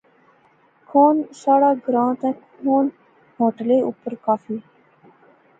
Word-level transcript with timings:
کھان 0.89 1.15
ساڑھا 1.41 1.71
گراں 1.87 2.11
تے 2.19 2.29
کھان 2.57 2.85
ہوٹلے 3.39 3.77
اوپر 3.89 4.11
کافی 4.25 4.57